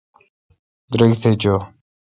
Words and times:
دیرگ 0.91 1.11
تھ 1.21 1.27
چو۔ 1.41 1.55